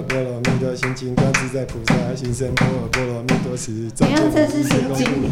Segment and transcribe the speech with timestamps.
[0.00, 5.30] 诃波罗蜜多心经，观自在菩萨行深般若波罗蜜多时，怎样这是心经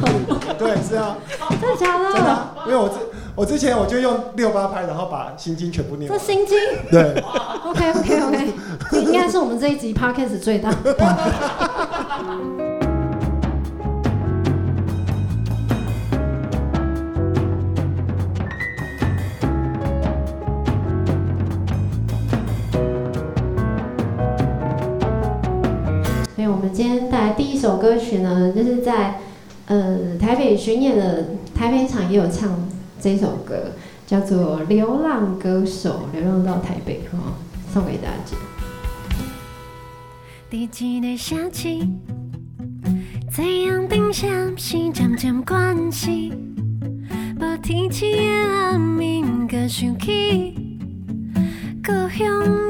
[0.59, 1.17] 对，是啊，
[1.61, 2.13] 真的假的？
[2.13, 2.95] 真的，因为我之
[3.35, 6.11] 我之前我就用六八拍，然后把心经全部念。
[6.11, 6.57] 这心经？
[6.91, 7.19] 对。
[7.65, 8.53] OK OK OK，
[9.01, 10.71] 应该是我们这一集 Podcast 最大。
[26.59, 29.21] 们今天带来第一首歌曲呢，就是在
[29.67, 32.69] 呃台北巡演的台北场也有唱
[33.01, 33.73] 这首歌，
[34.07, 37.19] 叫做《流浪歌手》，流浪到台北哈，
[37.73, 38.37] 送给大家。
[40.51, 41.69] 第几个城市，
[43.31, 46.33] 太阳顶上是渐渐关系，
[47.39, 50.55] 无天气的暗暝，搁想起
[51.85, 52.67] 故乡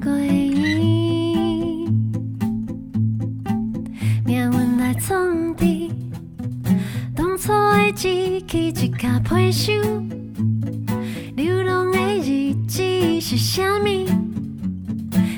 [0.00, 0.10] 的
[0.48, 0.95] 月。
[4.98, 5.64] 创治，
[7.14, 9.74] 当初的志气一卡皮箱，
[11.36, 12.82] 流浪的日子
[13.20, 14.06] 是啥物？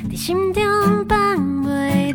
[0.08, 0.62] 在心中
[1.08, 2.07] 放袂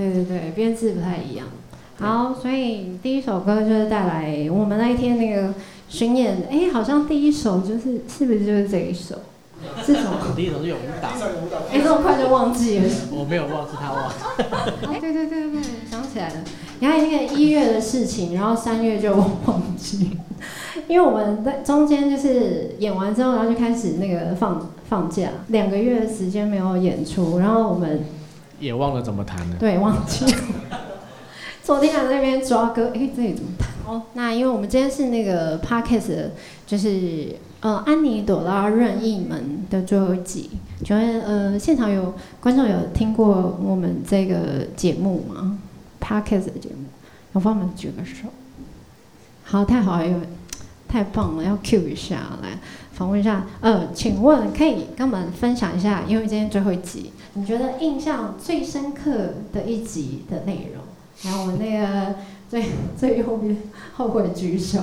[0.00, 1.46] 对对对，编制不太一样。
[1.98, 5.52] 好，所以第一首歌就是带来我们那一天那个
[5.88, 9.16] 巡演，哎，好像第一首就是是不是就是这一首？
[9.84, 10.12] 是什么？
[10.34, 11.08] 第一首是有舞蹈。
[11.70, 12.88] 哎，这么快就忘记了？
[13.12, 14.08] 我没有忘，记他忘。
[14.90, 15.60] 哎，对对对对
[15.90, 16.36] 想起来了。
[16.80, 20.16] 然后那个一月的事情，然后三月就忘记，
[20.88, 28.00] 因为我们在中间就是演完之后，然后就开始那个放放假，两个月的时间没有演出，然后我们
[28.60, 29.56] 也忘了怎么弹了。
[29.58, 30.32] 对，忘记了。
[31.64, 33.68] 昨天还在那边抓歌，哎，这里怎么弹？
[33.86, 36.28] 哦，那因为我们今天是那个 podcast，
[36.66, 37.36] 就是。
[37.62, 40.48] 呃，安妮朵拉任意门的最后一集，
[40.82, 45.58] 请问呃，现场有观众有听过我们这个节目吗
[46.00, 46.86] ？Parkes 的节目，
[47.34, 48.28] 有帮我们举个手。
[49.44, 50.20] 好，太好了，
[50.88, 52.58] 太棒了，要 Q 一下来
[52.94, 53.44] 访问一下。
[53.60, 60.82] 呃，请问可以跟我们分享一下，因为今天最后一集，你觉得印象最深刻的一集的内容？
[61.22, 62.16] 然后我们那个
[62.48, 62.64] 最
[62.96, 63.56] 最后边
[63.94, 64.80] 后悔举手。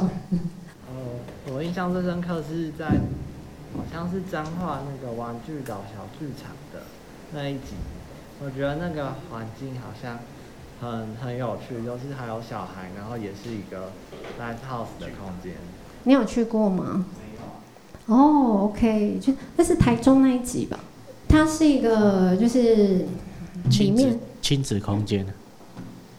[1.52, 6.84] 我印象最深刻是在，好像是彰化那个玩具岛小剧场的
[7.34, 7.74] 那一集，
[8.44, 10.20] 我觉得那个环境好像
[10.82, 13.92] 很很有趣，就是还有小孩，然后也是一个
[14.40, 15.54] live house 的空间。
[16.04, 17.06] 你有去过吗？
[17.18, 18.16] 没有。
[18.16, 20.80] 哦，OK，就那是台中那一集吧？
[21.28, 23.06] 它是一个就是
[23.80, 25.26] 里面亲子空间。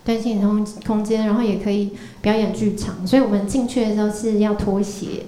[0.05, 1.91] 对，亲子空空间，然后也可以
[2.23, 5.25] 表演剧场，所以我们进去的时候是要脱鞋。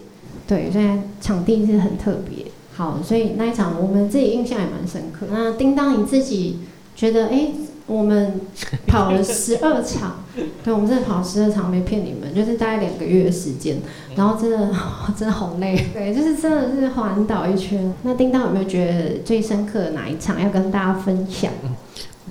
[0.46, 0.86] 对，所以
[1.20, 2.46] 场地是很特别。
[2.72, 5.26] 好，所以那一场我们自己印象也蛮深刻。
[5.30, 6.60] 那叮当你自己
[6.96, 7.48] 觉得，哎，
[7.90, 8.40] 我们
[8.86, 10.22] 跑了十二场，
[10.62, 13.78] 对，我们真的跑十二场，没骗你们，就是大概两个月的时间，
[14.14, 14.70] 然后真的
[15.18, 15.88] 真的好累。
[15.92, 17.92] 对，就是真的是环岛一圈。
[18.02, 21.52] 那叮当有没有觉得最深刻的哪一场要跟大家分享？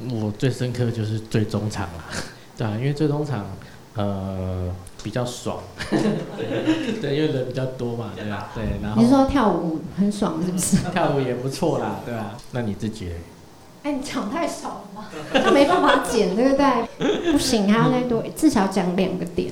[0.10, 2.06] 我最深刻就是最终场了。
[2.58, 3.46] 对啊，因为最终场，
[3.96, 4.74] 呃，
[5.04, 5.58] 比较爽，
[5.92, 8.50] 对，因为人比较多嘛，对吧？
[8.56, 10.78] 对，然后你是说跳舞很爽是不是？
[10.94, 12.38] 跳舞也不错啦，对吧？
[12.52, 13.10] 那你自己？
[13.84, 17.32] 哎，你讲太少了嘛，那没办法减，对不对？
[17.32, 19.52] 不行，还要再多，至少讲两个点。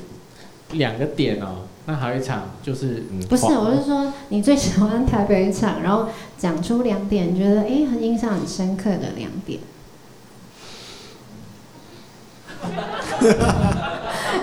[0.72, 6.08] 两个点哦，那还有一场就是嗯，不是，我是说你最喜欢台北场，然后
[6.38, 9.60] 讲出两点，你觉得哎很印象很深刻的两点。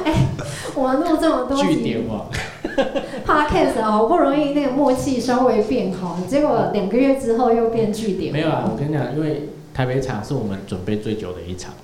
[0.04, 0.28] 哎，
[0.74, 2.30] 我们录这么多集据点网，
[3.26, 8.32] podcast，好不容易那个默契稍微变好，结果两个月之后又变据点。
[8.32, 11.74] 没有啊，我跟你讲，因为台北场是我们准备最久的一场。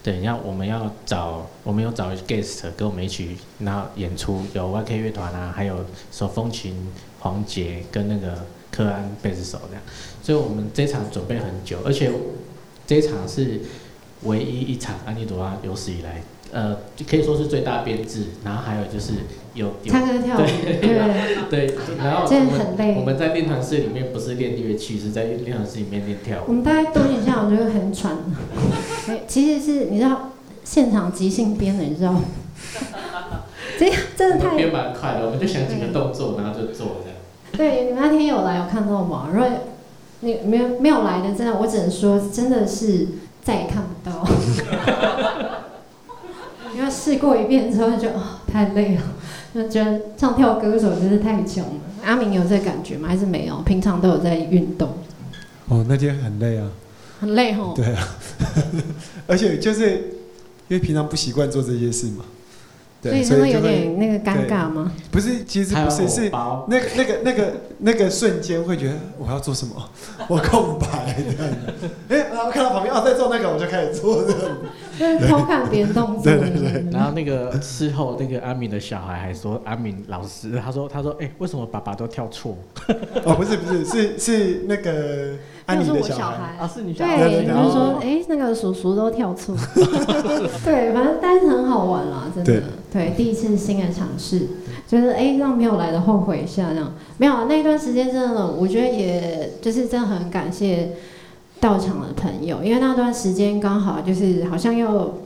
[0.00, 9.82] 对，你看我们要找，我们有找 guest 跟我们一起，然后演出有 YK 乐团啊，还有手风琴黄杰跟那个柯安贝斯手这样，
[10.22, 12.12] 所以我们这场准备很久，而且
[12.86, 13.60] 这场是
[14.22, 16.22] 唯一一场安妮朵拉有史以来，
[16.52, 16.76] 呃，
[17.08, 19.14] 可以说是最大编制，然后还有就是
[19.58, 20.78] 有有唱歌跳舞，对，
[21.50, 26.44] 对，然后真的很累我们在练团室里面不是练乐器，是在练团室里面练跳舞。
[26.46, 28.16] 我们大概多一下来，我觉得很喘。
[29.08, 30.30] 哎， 其实是你知道
[30.62, 32.22] 现场即兴编的，你知道吗？
[33.78, 37.18] 这真的太编蛮快的，我们就想几个动作，然后就做这样。
[37.52, 37.86] 对。
[37.86, 39.28] 你们那天有来有看到吗？
[39.32, 39.48] 如果
[40.20, 43.08] 你没有没有来的，真的我只能说真的是
[43.42, 44.24] 再也看不到。
[46.76, 49.02] 因为试过一遍之后就哦太累了，
[49.54, 51.80] 就觉得唱跳歌手真是太穷了。
[52.04, 53.08] 阿明有这感觉吗？
[53.08, 53.56] 还是没有？
[53.62, 54.90] 平常都有在运动，
[55.68, 56.70] 哦，那天很累啊，
[57.20, 57.74] 很累吼。
[57.74, 58.08] 对啊，
[59.26, 59.88] 而且就是
[60.68, 62.24] 因为平常不习惯做这些事嘛，
[63.02, 64.92] 对，所以他会有点那个尴尬吗？
[65.10, 69.90] 不是，其实不是是，那个那个那个那个瞬间会觉得我要做什么，
[70.28, 76.22] 我空白这样子，哎、 然后看到旁边哦在做那个，我就开始做这样子，就是偷看别人动作。
[76.22, 82.56] 对对对然后那个事后那个阿敏的小孩还说，阿敏老师他说他说哎、为什么爸爸都跳错？
[83.26, 85.34] 哦不是不是是是那个
[85.66, 86.56] 安妮那的小孩，是我小孩。
[86.60, 89.56] 啊是你对，对对你就对说，哎、那个叔叔都跳错。
[90.64, 92.62] 对，反正但是很好玩啦，真的。
[92.92, 94.46] 对，第一次新的尝试，
[94.86, 97.44] 就是哎、让没有来的后悔一下，这样没有啊。
[97.48, 100.92] 那段时间真的，我觉得也就是真的很感谢
[101.60, 105.20] 到场的朋友，因为那段时间刚好就是好像又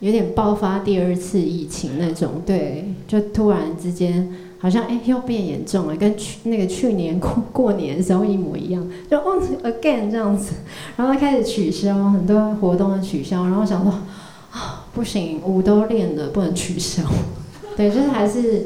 [0.00, 4.34] 有点爆发第二次疫情那种，对，就突然之间。
[4.58, 10.54] 好像哎、又变严重了，跟去那个去年过过年的时候一模一样，就 once again 这样子，
[10.96, 13.92] 然后开始取消很多活动的取消，然后想说
[14.50, 17.02] 啊不行，舞都练了，不能取消，
[17.76, 18.64] 对，就是还是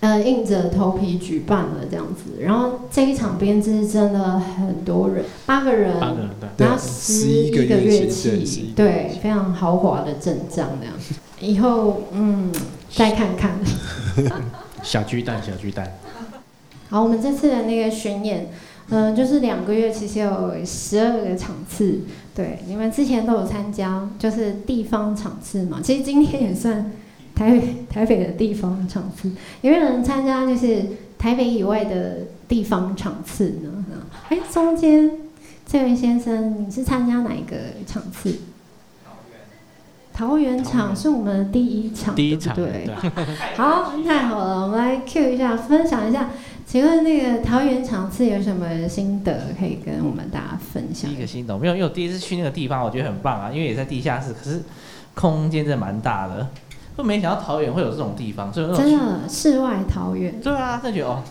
[0.00, 2.42] 呃硬着头皮举办了这样子。
[2.42, 6.66] 然后这一场编制真的很多人，八个人，八个人对。
[6.66, 10.94] 然后十一个乐11个乐器器对11，对，非常豪华的阵仗这样。
[11.40, 12.52] 以后嗯
[12.90, 13.58] 再看看。
[14.82, 15.98] 小巨蛋，小巨蛋，
[16.90, 18.50] 好，我们这次的那个巡演，
[18.90, 22.02] 嗯、就是两个月，其实有十二个场次。
[22.34, 25.80] 对，你们之前都有参加，就是地方场次嘛。
[25.82, 26.92] 其实今天也算
[27.36, 29.30] 台北 台北的地方场次，
[29.60, 30.84] 有没有人参加就是
[31.16, 33.84] 台北以外的地方场次呢？
[34.30, 35.10] 哎，中间
[35.64, 37.56] 这位先生，你是参加哪一个
[37.86, 38.34] 场次？
[40.12, 42.88] 桃园场是我们的第一场，第一场对
[43.54, 46.30] 好，太好了，我们来 Q 一下，分享一下。
[46.64, 51.20] 请问那个桃园场次有什么心得可以跟我们大家分享第一？
[51.20, 54.62] 个心得，没有，因为我第一次去那个地方，我觉得很棒啊，因为也在地下室，可是
[55.14, 56.48] 空间真的蛮大的，
[56.96, 61.22] 就没想到桃园会有这种地方，所以那种真的世外桃源，对啊，真的觉得哦，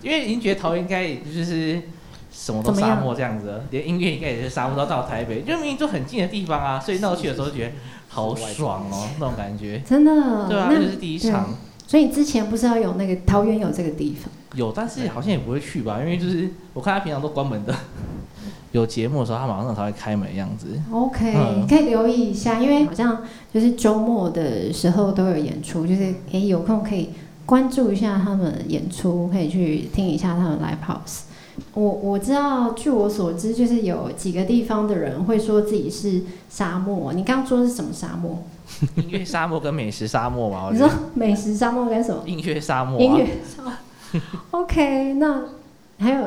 [0.00, 1.82] 因为已经觉得桃园应该也就是
[2.30, 7.72] 什么都沙漠这样子了，连音乐应该也是沙漠，到到台北，就明明就很近的地方啊，所以那时候去的时候就觉得
[8.08, 9.82] 好爽哦，那种感觉。
[9.84, 10.48] 真的。
[10.48, 11.54] 对啊，那那就是第一场，
[11.86, 14.30] 所以你之前不知道有那个桃园有这个地方？
[14.54, 17.74] 有，但是好像也不会去吧，因为就是我看他平常都关门的，
[18.72, 20.66] 有节目的时候他马上才会开门的样子。
[20.92, 23.22] OK，、嗯你可以留意一下，因为好像
[23.52, 27.10] 就是周末的时候都有演出，就是诶有空可以
[27.46, 31.20] 关注一下他们的演出，可以去听一下他们 live house。
[31.74, 37.12] 我我知道，据我所知，就是有几个地方的人会说自己是沙漠。
[37.12, 38.44] 你刚刚说的是什么沙漠？
[38.96, 42.22] 音乐沙漠跟美食沙漠嘛，我你说美食沙漠跟什么？
[42.26, 43.72] 音乐沙漠、啊，音乐沙漠。
[44.52, 45.42] OK，那
[45.98, 46.22] 还有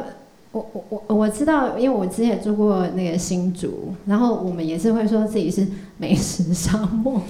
[0.51, 5.65] 我我我我知道，因为我之前也住过那个新竹，然后我们也是会说自己是
[5.97, 7.21] 美食沙漠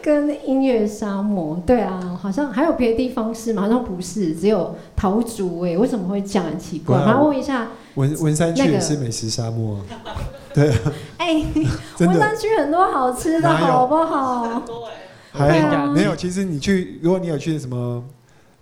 [0.00, 1.60] 跟音乐沙漠。
[1.66, 3.62] 对啊，好像还有别的地方是吗？
[3.62, 6.44] 好像不是，只有桃竹哎、为什么会这样？
[6.46, 6.96] 很奇怪。
[6.96, 9.82] 哇然后问一下，文文山区那个也是美食沙漠啊
[11.18, 11.44] 哎、
[11.98, 14.62] 文山区很多好吃的，好不好？
[15.32, 16.14] 还没有。
[16.14, 18.04] 其实你去，如果你有去什么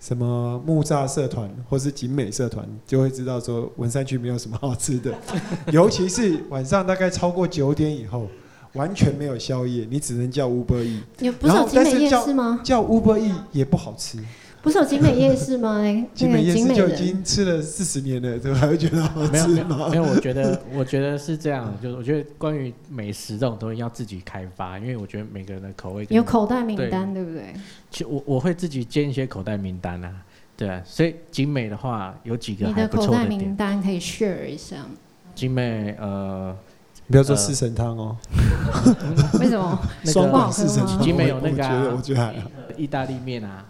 [0.00, 5.14] 什么木栅社团或是景美社团，就会知道说文山区没有什么好吃的，
[5.70, 8.26] 尤其是晚上大概超过九点以后，
[8.72, 12.60] 完全没有宵夜，你只能叫 Uber E，有不是有然后景美但是叫夜市吗？
[12.64, 14.18] 叫 Uber E 也不好吃，
[14.62, 15.80] 不是有景美夜市吗？
[16.14, 19.88] 景美夜市景美人就已经吃了四十年了，怎么还会觉得好没有没有吃吗？
[19.90, 27.54] 没有，我觉得我觉得是这样，就是我觉得关于美食这种东西要自己开发，因为我觉得每个人的口味跟有口袋名单，对不对？
[27.90, 30.12] 其实我我会自己建一些口袋名单啊，
[30.56, 34.76] 对啊，所以景美的话有几个你还的口袋名单可以 share 一下，
[35.34, 36.54] 景美呃
[37.10, 38.16] 不要说四神汤哦，
[39.40, 39.80] 为什么？
[40.04, 43.64] 那双管不好四神汤，景美有那个啊我觉得我觉得还好，意大利面啊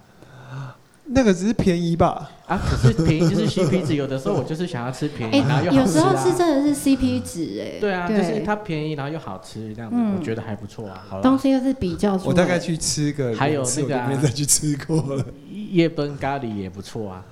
[1.12, 2.30] 那个只是便宜吧？
[2.46, 6.36] 啊，可是便宜就是 CP 值，有的时候我就是想要吃便宜，然后又好吃啊时候是。
[6.38, 11.04] 真的是 CP 值哎，对啊，就是它便宜，然后又好吃，这样子嗯我觉得还不错啊。
[11.08, 15.24] 好了，东西又是比较出，我大概去吃个还有那个啊没再去吃过了。
[15.70, 17.24] 夜奔咖喱也不错啊。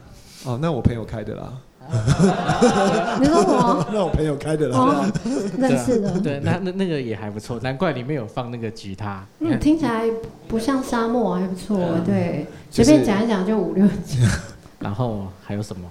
[0.45, 1.53] 哦，那我朋友开的啦，
[3.21, 4.79] 你说什么那我朋友开的啦。
[4.79, 5.13] 哦
[5.59, 9.25] 认识的，对，那那那个也还不错，难怪里面有放那个吉他。
[9.41, 10.05] 嗯，看听起来
[10.47, 14.19] 不像沙漠，还不错，对，就是随便讲一讲就五六集，
[14.81, 15.89] 然后还有什么？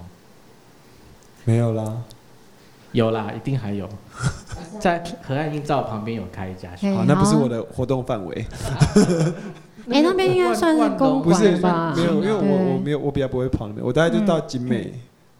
[1.44, 1.92] 没有啦，
[2.92, 3.88] 有啦，一定还有，
[4.78, 6.68] 在河岸映照旁边有开一家。
[6.82, 8.46] 哎好，那不是我的活动范围，
[9.90, 11.94] 哎，那边应该算是公馆吧？
[11.96, 14.92] 没有，因为我我没有，我比较不会跑那边，我大概就到景美，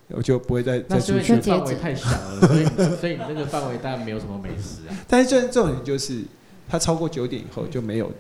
[0.09, 2.65] 我就不会再再出去范围太小了， 所以
[3.01, 4.97] 所以你那个范围当然没有什么美食啊。
[5.07, 6.23] 但是这重点就是，
[6.69, 8.11] 它超过九点以后就没有，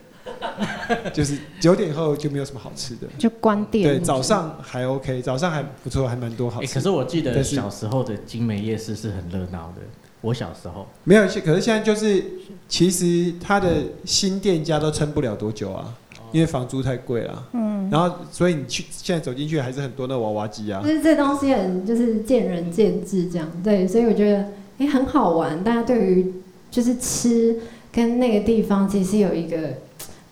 [1.12, 3.06] 就是九点以后就没有什么好吃的。
[3.18, 3.96] 就关店。
[3.96, 6.74] 对，早上还 OK，早上还不错，还蛮多好哎，吃。
[6.74, 9.82] 可是我记得小时候的精美夜市是很热闹的。
[10.20, 12.24] 我小时候，没有，可是现在就是，
[12.68, 15.94] 其实他的新店家都撑不了多久啊，
[16.32, 17.46] 因为房租太贵了。
[17.52, 20.88] 嗯，然后，所以你去现在走进去还是很多那娃娃机啊就。
[20.88, 24.44] 是这东西很就是见仁见智这样，对，所以我觉得
[24.78, 26.34] 哎、很好玩，大家对于
[26.70, 27.56] 就是吃
[27.90, 29.56] 跟那个地方其实有一个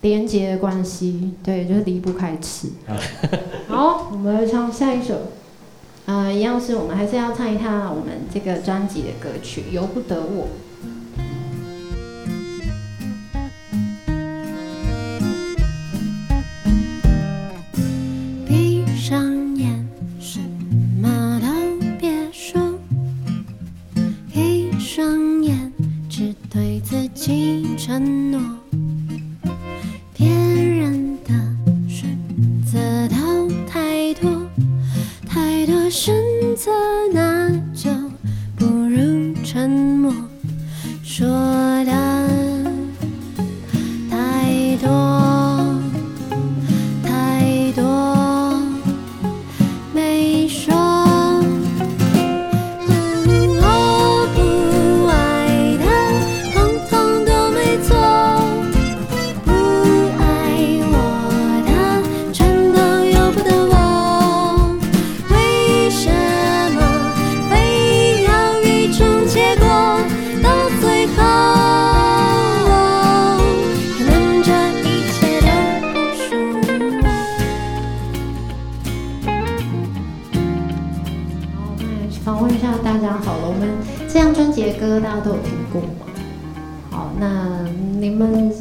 [0.03, 2.69] 连接的关系，对，就是离不开吃。
[3.69, 5.15] 好，我们唱下一首，
[6.05, 10.45] 呃，一样是我们还是要唱一下我们这个专辑的歌曲《由不得我》。
[82.87, 83.49] 大家好了。
[83.49, 83.69] 我们
[84.07, 86.07] 这张专辑的歌大家都有听过吗？
[86.89, 88.55] 好，那你们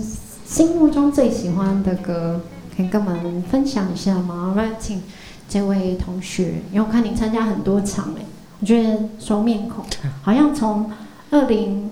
[0.44, 2.42] 心目中最喜欢的歌，
[2.76, 4.56] 可以跟我们分享一下吗？
[4.58, 5.04] 来请
[5.48, 8.26] 这位同学，因为我看你参加很多场哎，
[8.62, 9.86] 我觉得熟面孔，
[10.24, 10.92] 好像从
[11.30, 11.92] 二零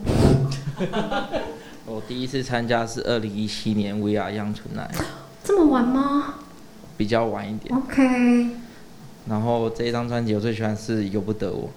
[1.85, 4.99] 我第一次参加是二零一七年 We Are Young Tonight，
[5.43, 6.33] 这么晚吗
[6.97, 7.77] 比较晚一点。
[7.77, 8.49] ？OK，
[9.27, 11.69] 然后这一张专辑我最喜欢是《由不得我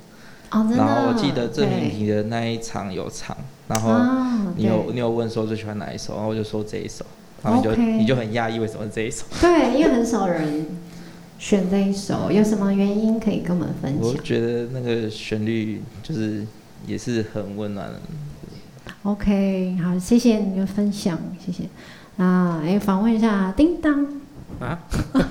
[0.77, 3.37] 然后我记得郑明对题的那一场有唱，
[3.69, 7.05] 然后啊，你有对你有问说最喜欢哪一首，然后我就说这一首，
[7.43, 9.25] 然后你就你就很讶异为什么是这一首。
[9.41, 10.67] 对，因为很少人
[11.39, 16.47] 选这一首，有什么原因可以跟我们分享我觉得那个旋律就是
[16.87, 18.01] 也是很温暖的。
[19.03, 21.65] ？OK，好，谢谢你的分享，谢谢。
[22.17, 24.07] 那哎，访问一下叮当，
[24.61, 24.79] 啊，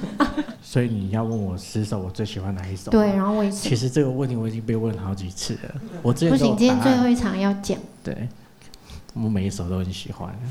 [0.62, 2.92] 所以你要问我十首我最喜欢哪一首？
[2.92, 3.08] 对，。
[3.14, 8.28] 然后我其实这个问题我已经被问好几次了，我之前不行，今天最后一场要讲，对，
[9.14, 10.34] 我每一首都很喜欢。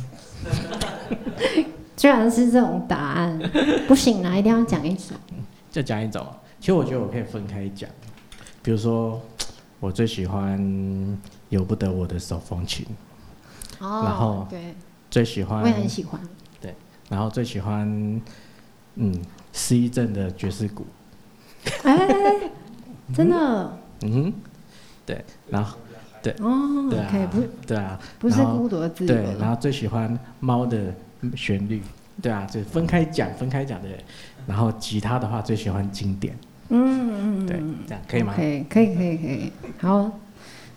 [1.96, 3.38] 居然是这种答案，
[3.86, 5.14] 不行啦，一定要讲一首。
[5.70, 6.26] 就讲一种，
[6.58, 7.88] 其实我觉得我可以分开讲，
[8.62, 9.20] 比如说
[9.78, 11.18] 我最喜欢
[11.50, 12.84] 由不得我的手风琴，
[13.78, 14.74] 哦然后对，
[15.10, 16.20] 最喜欢我也很喜欢。
[16.60, 16.74] 对。
[17.08, 18.20] 然后最喜欢
[18.96, 19.20] 嗯
[19.52, 20.84] 失忆症的爵士鼓，
[21.82, 21.96] 哎，
[23.14, 24.32] 真的嗯哼，
[25.06, 25.76] 对，然后
[26.22, 29.48] 对哦对啊，OK，不对啊，不是孤独的自对，然。
[29.48, 30.92] 后最喜欢猫的
[31.36, 31.82] 旋律，
[32.20, 33.88] 对啊，就分开讲，分开讲的。
[34.46, 36.36] 然后吉他的话最喜欢经典，
[36.68, 38.34] 嗯嗯，对，这样可以吗？
[38.36, 39.52] 可以，可以，可以，可以。
[39.78, 40.10] 好，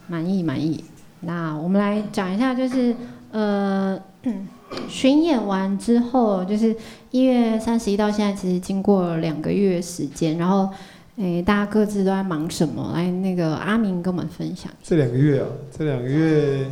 [0.08, 0.84] 满意，满意。
[1.22, 2.96] 那我们来讲一下，就是
[3.32, 4.00] 呃，
[4.90, 6.76] 巡演完之后，就是
[7.12, 10.70] 一月三十一到现在，其实经过两个月时间，然后，
[11.18, 12.92] 诶，大家各自都在忙什么？
[12.94, 14.72] 来，那个阿明跟我们分享。
[14.84, 16.66] 这两个月啊，这两个月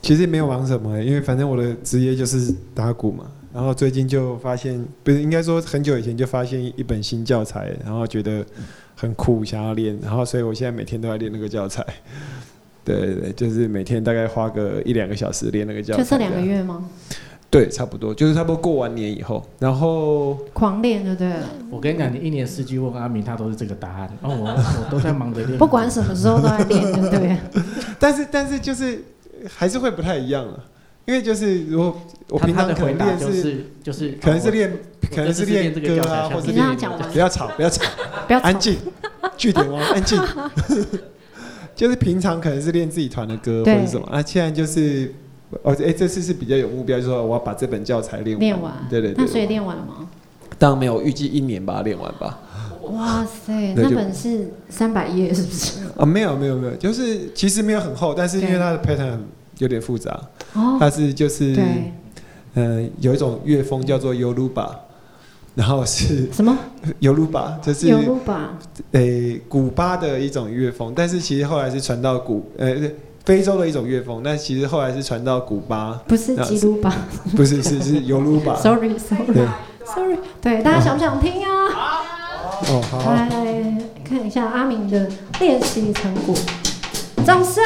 [0.00, 3.24] 其实没有忙什么，因为反正我的职业就是打鼓嘛。
[3.54, 8.42] 然后最近就发现，不是应该说很久以前就发现一本新教材，然后觉得
[8.96, 9.98] 很酷，想要练。
[10.02, 11.84] 然后所以我现在每天都在练那个教材。
[12.84, 16.02] 对对对，就是每天大概花个一两个小时练那个教材。
[16.02, 16.88] 就这两个月吗？
[17.50, 21.46] 对，差不多，就是差不多过完年以后，然后狂练就对了。
[21.70, 24.08] 我跟你讲，你一年四季问阿明，他都是这个答案。
[24.22, 27.36] 哦，我我都在忙着练，不管什么时候都在练，对不对？
[27.98, 29.04] 但是但是就是
[29.46, 30.64] 还是会不太一样了，
[31.04, 31.94] 因为就是如果
[32.30, 34.72] 我平常可能练是就是可能是练
[35.10, 37.84] 可能是练歌啊，或者你让他讲完，不要吵不要吵，
[38.26, 38.78] 不要安静，
[39.36, 40.18] 据点哦，安静。
[41.74, 45.12] 就是平常可能是练自己团的歌或者什么，啊，现在就是
[45.62, 49.24] 哦，哎，这次是比较有目标，就是说我要把这本教材练练完，对对对。
[49.24, 50.08] 那所以练完了吗？
[50.58, 52.38] 当然没有，预计一年把它练完吧。
[52.82, 55.80] 哇塞，那本是三百页是不是？
[55.96, 59.18] 啊，没有没有没有，就是其实没有很厚，但是因为它的 pattern
[59.58, 60.10] 有点复杂，
[60.54, 61.56] 哦，它是就是，
[62.54, 64.68] 嗯，有一种乐风叫做 Yoruba。
[65.54, 66.56] 然后是什么？
[67.00, 68.58] 尤鲁巴，就是尤鲁巴，
[68.92, 72.74] 诶，古巴的一种乐风，但是其实后来是传到古，呃，
[73.24, 76.92] 非洲的一种乐风，但其实后来是传到古巴，不是吉鲁巴，
[77.36, 81.68] 不是是是尤鲁巴， Sorry，Sorry，Sorry，对，大家想不想听啊？
[82.68, 83.28] 哦，好，来
[84.04, 86.34] 看一下阿明的练习成果，
[87.24, 87.62] 掌声。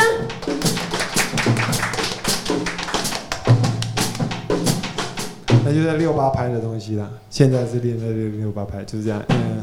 [5.69, 9.21] 那就在六八拍的东西啦，现在是练在六六八拍，就是这样。
[9.31, 9.59] 嗯。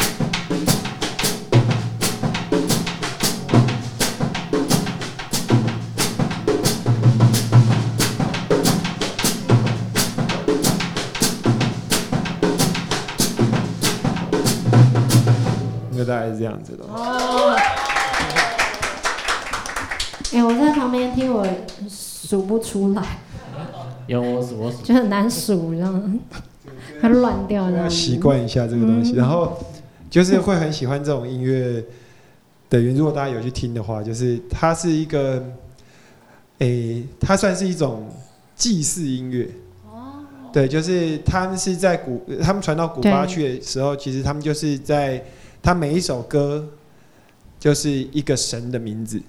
[15.89, 16.83] 应该大概是这样子的。
[16.83, 17.55] 哦。
[20.33, 21.47] 哎，我在旁边听，我
[21.89, 23.01] 数不出来。
[24.07, 26.19] 有我数我数，就很难数，这样，
[27.01, 27.89] 它乱掉这样。
[27.89, 29.57] 习惯一下这个东西，然后
[30.09, 31.83] 就是会很喜欢这种音乐
[32.69, 32.95] 的原。
[32.95, 35.43] 如果大家有去听的话，就是它是一个，
[36.59, 38.07] 诶，它算是一种
[38.55, 39.49] 祭祀音乐。
[39.89, 40.23] 哦。
[40.51, 45.23] 对，就是他们是在古，他们传到古巴去的时候，其实他们就是在，
[45.61, 46.67] 他每一首歌
[47.59, 49.21] 就是一个神的名字。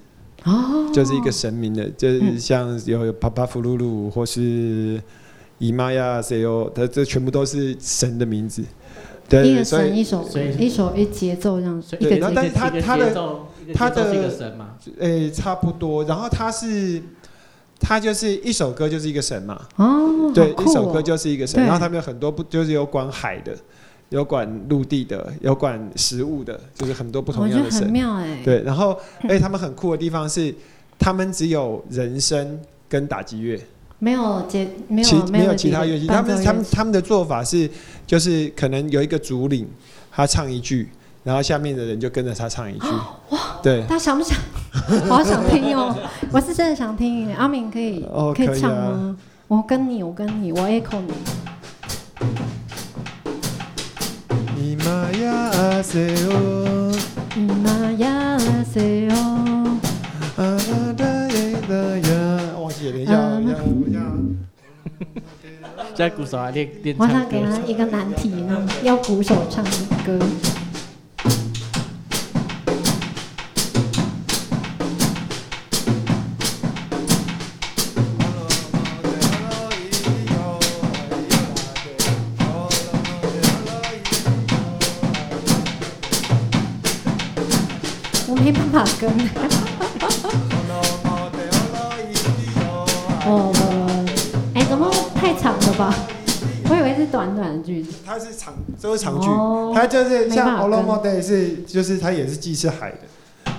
[0.44, 5.02] 哦，就是一个神明的，就是像有帕帕弗鲁鲁或是
[5.58, 8.62] 姨妈呀、谁哦，它这全部都是神的名字。
[9.26, 10.22] 对，一个神一首，
[10.58, 11.82] 一首一节奏这样。
[11.98, 13.14] 对，然后但是它它的
[13.72, 16.04] 它的神嘛，诶，差不多。
[16.04, 17.02] 然后它是
[17.80, 19.58] 它就是一首歌就是一个神嘛。
[19.76, 21.58] 哦，对，一首歌就是一个神。
[21.62, 23.56] 然后他们有很多不就是有管海的。
[24.10, 27.88] 有管陆地的，有管食物的，就是很多不同样的神。
[27.90, 28.40] 妙哎。
[28.44, 28.96] 对，然后
[29.28, 30.54] 哎，他们很酷的地方是，
[30.98, 33.60] 他们只有人声跟打击乐，
[33.98, 36.06] 没有节，没有没有其他乐器。
[36.06, 37.68] 他们他们他们的做法是，
[38.06, 39.66] 就是可能有一个主领，
[40.12, 40.88] 他唱一句，
[41.24, 42.86] 然后下面的人就跟着他唱一句。
[43.30, 43.84] 哇，对。
[43.88, 44.38] 他想不想？
[45.08, 45.96] 我好想听哦，
[46.30, 47.34] 我是真的想听。
[47.34, 49.16] 阿敏可以可以唱吗？
[49.48, 51.12] 我跟你，我跟你，我 echo 你。
[55.84, 56.90] 雅塞哦，
[57.62, 59.78] 玛雅塞哦，
[60.36, 60.40] 啊
[60.96, 61.74] 哒耶哒
[62.08, 64.00] 呀，忘记了，等一下，等一下，等一下。
[65.94, 69.62] 在鼓手啊，练练我想给他一个难题呢，要鼓手唱
[70.06, 70.18] 歌。
[88.74, 89.08] 没办法跟。
[93.26, 93.52] 哦，
[94.52, 95.94] 哎，怎么太长了吧？
[96.68, 97.92] 我以为是短短的句子。
[98.04, 99.28] 它是长，都是长句。
[99.72, 102.98] 它就是像《o l o m o Day》是，就是它也是既是海的，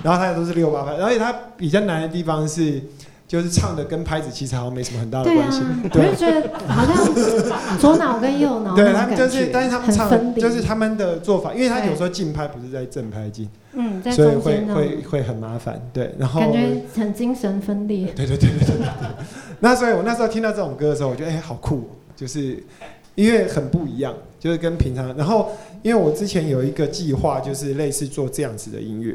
[0.02, 2.82] 然后它也都是六八拍，而且它比较难的地方是。
[3.26, 5.60] 就是唱的跟拍子其实好像没什么很大的关系。
[5.92, 7.14] 对，我就觉得好像
[7.78, 18.86] 左脑跟右脑对他们就是，但是他们唱就是他们的做法，因为他有时候竞拍不是在正拍进，嗯，在所以会会会很麻烦，对，然后感觉很精神分裂，对对对对对对。
[19.60, 22.62] 那所以我那时候听到这种歌的时候，我觉得哎好酷，就是
[23.14, 25.50] 因为很不一样，就是跟平常，然后。
[25.82, 29.14] 因为我之前有一个计划，就是类似做这样子的音乐，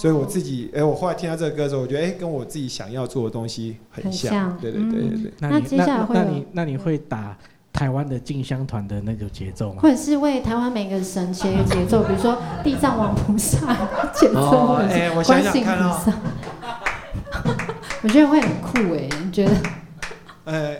[0.00, 5.32] 所以我自己，哎、我后来听到这个歌的时候，我觉得，哎、跟我自己想要做的东西很很像，像对对对对嗯对。
[5.40, 7.36] 那接下来会那有你那你会打
[7.72, 9.90] 台湾的进香团的那个节奏吗或？
[9.90, 13.58] 者是为台湾每个神写一个节奏，比如说地藏王菩萨
[14.14, 16.00] 节奏，哦或者是哎我想想看哦。
[18.02, 19.52] 我觉得会很酷哎，你觉得？
[20.44, 20.76] 呃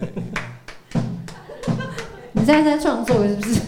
[2.32, 3.60] 你现在在创作是不是？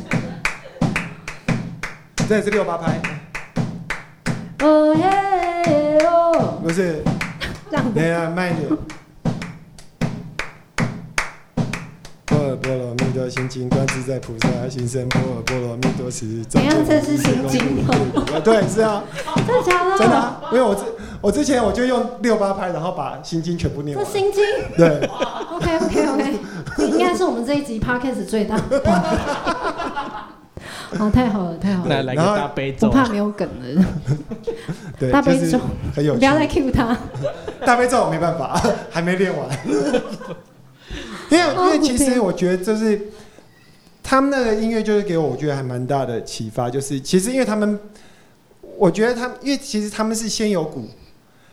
[2.28, 3.00] 这也是六八拍，
[4.60, 7.02] 哦耶哦，不是，
[7.70, 8.68] 这样子等一下慢一点。
[12.26, 15.08] 波尔波罗蜜多心经，观自在菩萨心生。
[15.08, 18.40] 波尔波罗蜜多时，等一下这是心经哦。
[18.42, 19.02] 对，是啊，
[19.46, 19.98] 真的假的？
[19.98, 20.82] 真的啊，因为我之
[21.20, 24.04] 我之前我就用六八拍，然后把心经全部念完。
[24.04, 24.42] 这心经
[24.76, 25.08] 对
[25.52, 26.38] ，，OK OK OK，
[26.78, 28.56] 应该是我们这一集 podcast 最大。
[30.96, 33.84] 好，太好了，太好了，来来个然后大悲咒，我怕没有梗了，
[34.98, 35.58] 对，大悲咒
[35.94, 36.18] 很有趣。
[36.18, 36.96] 不要再 cue 他。
[37.64, 39.48] 大悲咒我没办法， 还没练完。
[41.30, 43.00] 因为因为其实我觉得就是
[44.02, 47.78] 他们那个音乐就是给我我觉得还蛮大的启发，就是其实因为他们，
[48.76, 50.86] 我觉得他们因为其实他们是先有鼓，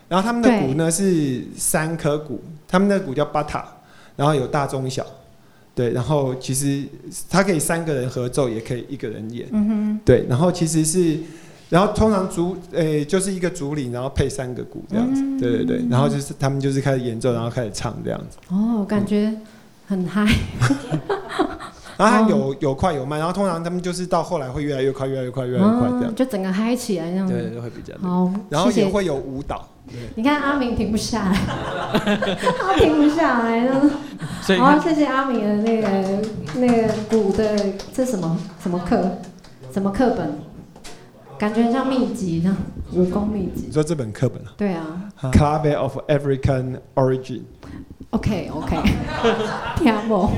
[0.07, 3.65] 然后他们的对鼓呢是三颗鼓，他们的鼓叫巴塔，
[4.15, 5.05] 然后有大中小，
[5.73, 6.83] 对，然后其实
[7.29, 11.17] 它可以三个人合奏，也可以一个人演，嗯对，然后其实是，
[11.69, 15.39] 然后通常主诶、就是一个主领，然后配三个鼓这样子，嗯。
[15.39, 19.33] 对对对，然后就是他们就是开始演奏，然后开始唱这样子，哼，哦，感觉
[19.87, 20.25] 很嗨。
[21.97, 26.05] 然后它有有快有慢，然后通常他们就是到后来会越来越快，越来越快，越来越快这样。
[26.07, 27.27] 嗯，，就整个嗨起来这样。
[27.27, 27.33] 子。
[27.33, 27.93] 对，会比较。
[28.01, 29.67] 好，然后也会有舞蹈，
[30.15, 31.37] 你看阿明停不下来，
[32.59, 33.89] 他停不下来呢。
[34.41, 35.87] 所以好，谢谢阿明的那个
[36.55, 37.55] 那个鼓的
[37.93, 39.17] 这什么什么课，
[39.73, 40.33] 什么课本？
[41.37, 42.55] 感觉很像秘籍这样，
[42.93, 43.73] 武功秘籍你。
[43.73, 44.85] 说这本课本啊对啊
[45.21, 48.77] ，Clave of African Origin，，OK OK，
[49.77, 50.29] 听不？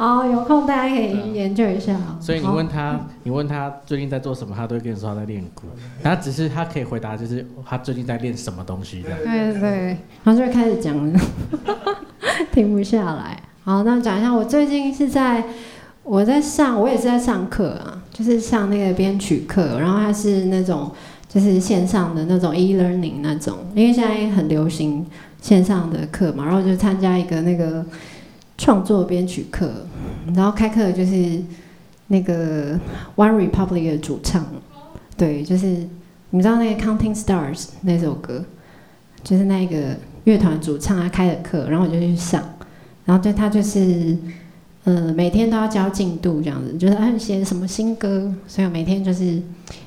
[0.00, 1.94] 好，有空大家可以研究一下。
[2.18, 5.64] 所以你问他，你问他最近在做什么，他都会跟你说他在练鼓。
[6.02, 9.18] 他只是他可以回答，就是他最近在练什么东西这样。
[9.18, 9.70] 对对对，
[10.24, 11.20] 然后就会开始讲了，
[12.50, 13.38] 停不下来。
[13.62, 15.44] 好，那讲一下，我最近是在
[16.02, 20.90] 我在上，我也是在上课啊，就是上那个编曲课，然后它是那种
[21.28, 25.06] 就是线上的那种 e-learning 那种，因为现在很流行
[25.42, 27.84] 线上的课嘛，然后就参加一个那个
[28.60, 29.72] 创作编曲课，
[30.34, 31.42] 然后开课就是
[32.08, 32.78] 那个
[33.16, 34.44] One Republic 的主唱，
[35.16, 35.88] 对，就是
[36.28, 38.44] 你知道那个 Counting Stars 那首歌。
[39.22, 39.94] 就是那个
[40.24, 42.42] 乐团主唱他开的课，然后我就去上，
[43.04, 44.16] 然后对他就是，
[44.84, 49.42] 呃，每天都要交进度这样子，就是他写什么新歌，所以我每天就是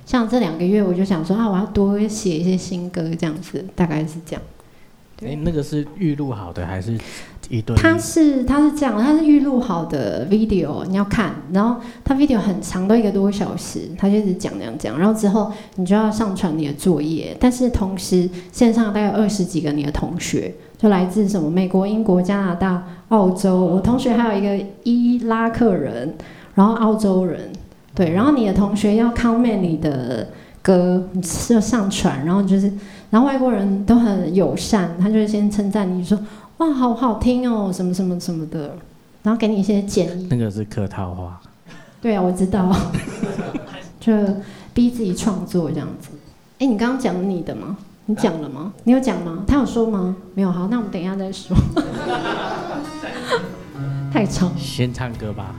[0.05, 4.41] 像这两个月，我就想说啊，我要多写一些新歌这样子，大概是这样。
[5.17, 5.31] 对。
[5.31, 6.97] 哎，那个是预录好的还是
[7.49, 7.79] 一对一？
[7.79, 26.15] 它是它是这样，它是预录好的 video，你要看，然后它 video 很长，都一个多小时，它就一直讲讲讲，然后之后你就要上传你的作业，但是同时线上大概有二十几个你的同学，就来自什么美国、英国、加拿大、澳洲，我同学还有一个伊拉克人，
[26.55, 27.51] 然后澳洲人，
[27.93, 30.27] 对，然后你的同学要 comment 你的
[30.61, 32.71] 歌，你就上传，然后就是，
[33.13, 36.17] 然后外国人都很友善，他就会先称赞你说。
[36.57, 38.75] 哇，好好听哦，什么什么什么的，
[39.21, 40.27] 然后给你一些建议。
[40.31, 41.39] 那个是客套话。
[42.01, 42.75] 对啊，我知道，
[44.01, 44.11] 就
[44.73, 46.09] 逼自己创作这样子。
[46.57, 47.77] 哎，你刚刚讲你的吗？
[48.07, 48.73] 你讲了吗？
[48.83, 49.43] 你有讲吗？
[49.47, 50.15] 他有说吗？
[50.33, 50.51] 没有。
[50.51, 51.55] 好，那我们等一下再说。
[54.11, 54.49] 太吵。
[54.57, 55.53] 先唱歌吧。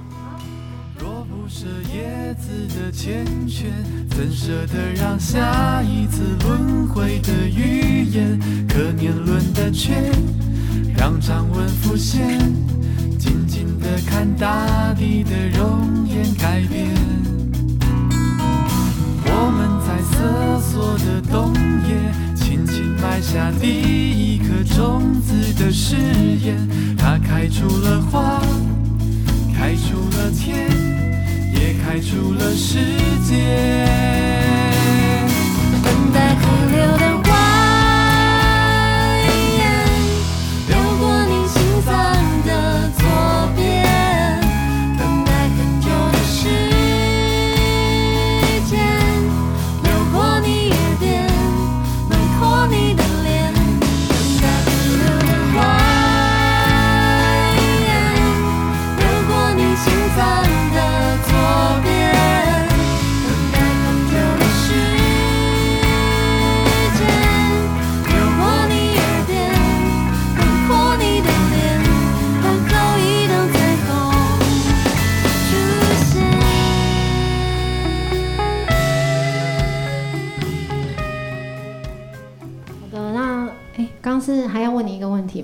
[1.57, 3.67] 舍叶子的缱绻，
[4.11, 10.12] 怎舍得让下一次轮回的语言，可年轮的圈，
[10.97, 12.40] 让掌纹浮现，
[13.21, 16.90] 静静地看大地的容颜改变。
[19.25, 21.55] 我们在瑟缩的冬
[21.87, 25.95] 夜，轻轻埋下第一颗种子的誓
[26.43, 26.59] 言，
[26.99, 28.43] 它开出了花。
[29.57, 30.69] 开出了天，
[31.55, 32.79] 也开出了世
[33.23, 33.35] 界。
[35.83, 37.24] 等待河流的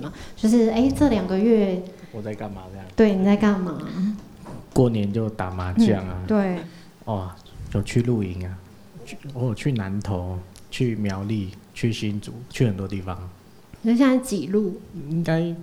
[0.00, 1.80] 嘛，就是哎、这两个月
[2.12, 2.86] 我在干嘛这样？
[2.96, 3.78] 对你在干嘛？
[4.72, 6.58] 过年就打麻将啊，对，
[7.04, 7.30] 哦，
[7.74, 8.56] 有去露营啊，
[9.04, 10.38] 去我有去南投，
[10.70, 13.18] 去苗栗，去新竹，去很多地方，
[13.82, 14.80] 那现在几路？
[15.08, 15.54] 应该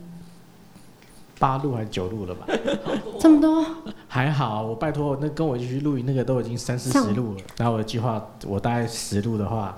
[1.39, 2.47] 八路还是九路了吧？
[3.19, 3.65] 这么多？
[4.07, 9.77] 还好，我拜托那跟我一起去露营那个都已经三四十路了， 然后我的计划我大概十路的话，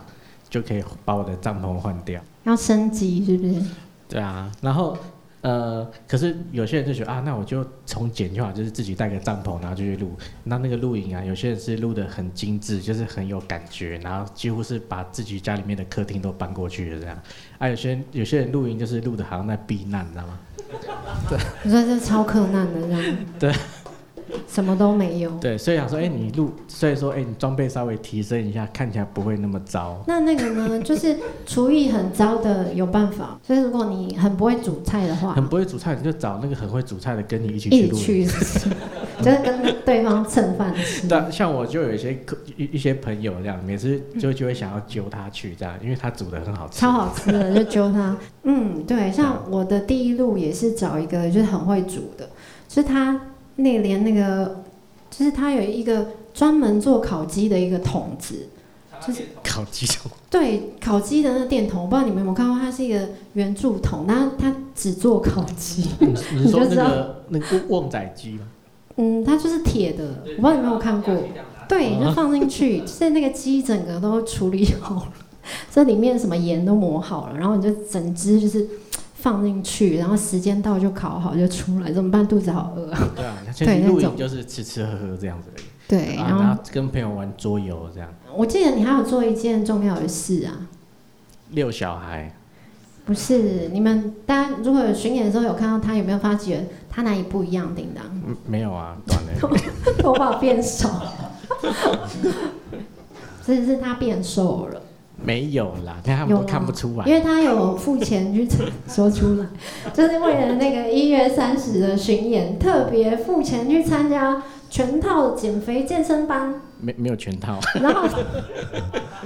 [0.49, 2.21] 就可以把我的帐篷换掉。
[2.45, 3.61] 要升级是不是？
[4.09, 4.97] 对啊，然后
[5.41, 10.11] 呃，可是有些人就觉得啊，那我就从简就好，就是自己带个帐篷，然后就去录。
[10.43, 17.17] 那那个录影啊，有些人是录的很精致，就是很有感觉，然后几乎是把自己家里面的客厅都搬过去了这样。
[17.57, 20.39] 啊，有些人有些人露营就是录的好像在避难，你知道吗？
[21.29, 23.17] 对你说这超困难的这样？
[23.39, 23.53] 对，
[24.47, 25.29] 什么都没有。
[25.39, 30.01] 对，所以想说，哎、你录，所以说，哎、你装备稍微提升一下，看起来不会那么糟。
[30.07, 38.25] 那那个呢，就是厨艺很糟的有办法，所以如果你很不会煮菜的话，很不会煮菜，你就找那个很会煮菜的跟你一起一起去。
[38.25, 38.69] 去是不是，
[39.23, 41.07] 就是跟对方蹭饭吃。
[41.07, 46.79] 对啊，像我就有一些客一一些朋友这样，每次就就会想要揪他去这样，因为他煮的很好吃。
[46.79, 48.17] 超好吃的，就揪他。
[48.43, 52.29] 嗯，对，像我的第一路也是找一个就是很会煮的，
[52.67, 53.19] 就是他
[53.59, 54.63] 那个连那个，
[55.09, 58.47] 就是它有一个专门做烤鸡的一个桶子，
[59.05, 65.89] 就是烤鸡桶，对烤鸡的那个电筒，我不知道你们有没有看过，它是一个圆柱筒，然后它只做烤鸡。
[65.99, 68.41] 你就知道个那个旺仔鸡吗？
[68.97, 71.15] 嗯，它就是铁的，我不知道你们有没有看过。
[71.67, 75.13] 对，就放进去， 就是那个鸡整个都处理好了，
[75.71, 78.67] 这里面什么盐都磨好了，然后你就整只就是
[79.21, 82.25] 放进去，然后时间到就烤好就出来，怎么办？
[82.27, 83.09] 肚子好饿啊！
[83.15, 85.63] 对啊，其实露营就是吃吃喝喝这样子而已。
[85.87, 90.67] 对，啊然后跟朋友玩桌游这样，我记得你还有做一件重要的事啊，
[91.51, 92.33] 遛小孩。
[93.05, 93.69] 不是？
[93.73, 97.73] 你们大家如果有巡演的时候有看到他，有没有发觉他哪里不一样？
[97.73, 99.59] 叮当，嗯，没有啊，短了。
[99.97, 100.87] 头发变少，
[103.43, 104.79] 这是他变瘦了。
[105.23, 107.13] 没有啦，但他们都看不出来因。
[107.13, 108.47] 为他有付钱去
[108.87, 109.45] 说出来，
[109.93, 117.59] 就是为了那个一月三十的巡演，特别付钱去参加全套减肥健身班，没没有全套。
[117.81, 118.07] 然后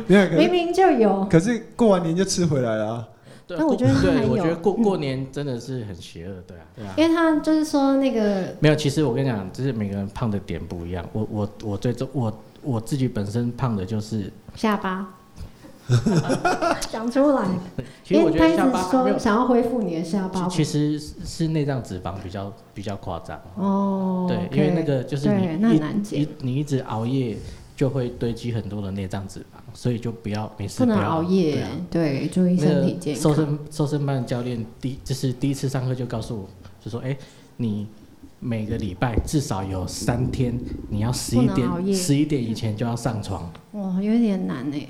[0.08, 3.08] 没有，明明就有，可是过完年就吃回来了啊。
[3.46, 6.94] 对但我觉得对，我觉得过过年真的是很邪恶，对啊，对啊。
[6.96, 11.06] 因为他就是说那个没有，其实我跟你讲，就是每个人胖的点不一样。
[11.12, 15.06] 我我我最重我我自己本身胖的就是，下巴，
[16.90, 17.48] 讲出来，
[18.04, 23.40] 其实我因为他一直觉得下巴，说想要恢复你的下巴，其实是是内脏脂肪比较比较夸张。
[23.56, 27.38] 哦，对因为那个就是你，一，你一直熬夜
[27.76, 33.46] 就会堆积很多的内脏脂肪，所以就不要没事不能要熬夜对注意身体健个瘦康。
[33.46, 36.50] 身瘦身班的教练第就是第一次上课就告诉我，
[36.84, 37.18] 就说哎、
[37.58, 37.88] 你
[38.44, 40.54] 每个礼拜至少有三天
[40.90, 43.50] 你要十一点十一点以前就要上床。
[43.72, 44.88] 哇，有点难哎。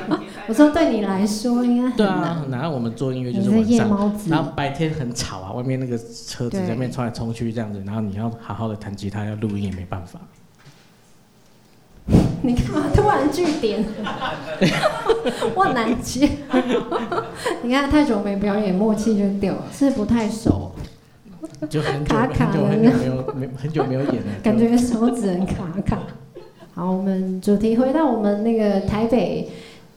[0.48, 4.42] 我说对你来说应该很对啊难，，然后我们做音乐就是晚上，夜猫子然。
[4.42, 10.18] 后白天很吵啊，外面那个车子在那边冲来冲去这样子，然后你要好好的弹吉他要录音也没办法。
[12.44, 13.84] 你干嘛突然据点？
[15.54, 16.28] 我很难接。
[17.62, 20.74] 你看太久没表演，默契就掉了，是不太熟，
[21.68, 25.98] 就很久卡卡的很久很久没有没很久没有演了，感觉手指很卡卡。
[26.74, 29.50] 好，我们主题回到我们那个台北，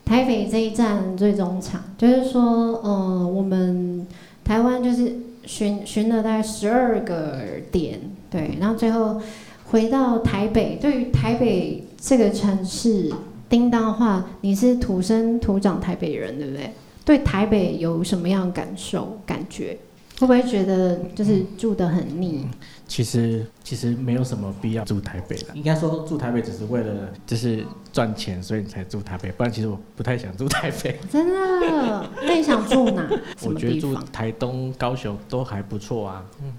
[0.04, 2.42] 台北这一站最终场，就是说，
[2.84, 4.06] 呃，我们
[4.44, 7.38] 台湾就是巡巡了大概十二个
[7.72, 9.22] 点，对，然后最后
[9.72, 10.78] 回到台北。
[10.82, 13.10] 对于台北这个城市，
[13.48, 16.72] 叮当的话，你是土生土长台北人，对不对？
[17.06, 19.78] 对台北有什么样的感受、感觉？
[20.20, 22.48] 会不会觉得就是住得很腻？
[22.88, 31.00] 其实其实没有什么必要住台北的，应该说住台北只是为了就是赚钱，所以你才住台北，不然其实我不太想住台北。
[31.12, 32.10] 真的？
[32.24, 33.10] 那你想住哪？
[33.44, 33.96] 我觉得住？
[34.14, 36.26] 台东、高雄都还不错啊。
[36.42, 36.54] 嗯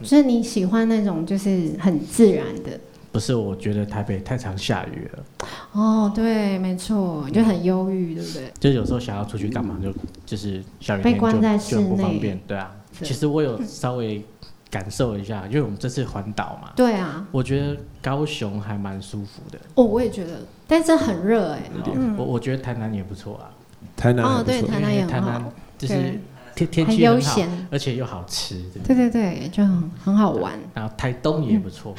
[0.00, 2.78] 就是你喜欢那种就是很自然的。
[3.18, 5.24] 不是，我觉得台北太常下雨了，
[5.72, 8.52] 哦，对，没错，就很忧郁，对不对？
[8.60, 9.92] 就有时候想要出去干嘛就
[10.24, 12.70] 就是下雨被关在室就很不方便，对啊。
[13.02, 14.24] 其实我有稍微
[14.70, 19.58] 感受一下，因为我们这次环岛嘛，对啊，我觉得高雄还蛮舒服的。
[19.74, 21.62] 哦，我也觉得，但是很热哎。
[21.92, 23.50] 嗯我我觉得台南也不错啊，
[23.96, 25.42] 台南哦对台南也很好
[25.76, 26.20] 就是
[26.54, 30.56] 天天很悠气很好闲，而且又好吃，对不对对对，就很很好玩。
[30.72, 31.92] 然后台东也不错，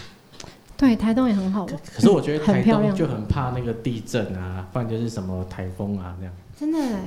[0.80, 6.34] 对，台东也很好玩，可是我觉得台很漂亮东就很怕那个地震啊，不然就是什么台风啊这样。
[6.58, 7.02] 真的哎，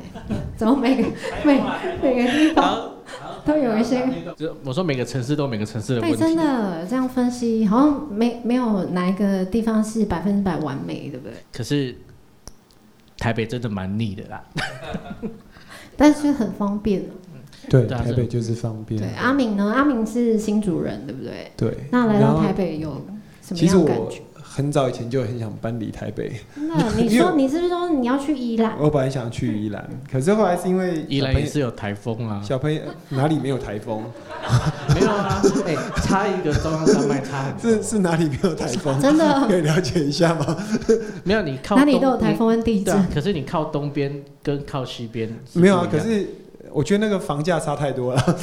[0.57, 1.09] 怎么每个
[1.43, 1.59] 每
[2.03, 2.91] 每个地方
[3.47, 4.07] 都有一些？
[4.37, 11.35] 就我说每个城市都有每个城市的问对，真的这样分析，好像没没有哪一个地方是百分之百完美，对不对？
[11.51, 11.97] 可是
[13.17, 14.45] 台北真的蛮腻的啦。
[15.97, 17.13] 但是很方便啊
[17.69, 19.11] 对，台北就是方便对，。
[19.17, 19.73] 阿明呢？
[19.75, 21.53] 阿明是新主人，对不对？
[21.57, 23.05] 对，那来到台北有
[23.43, 24.23] 什么其实我样的感觉？
[24.55, 28.77] 很早以前就很想搬离台北，那， 你说你是不是说你要去宜兰？
[28.79, 32.79] 我本来想去宜兰，可是后来是因为宜兰也是有台风啊，小朋友
[33.09, 34.05] 哪里没有台风？
[34.95, 37.57] 没有啊，哎、差一个中央山脉差很。
[37.59, 39.01] 是是哪里没有台风？
[39.01, 40.55] 真的可以了解一下吗？
[41.25, 46.29] 没有你靠哪里都有台风跟地震可是你靠东边跟靠西边没有啊，可是
[46.71, 48.39] 我觉得那个房价差太多了。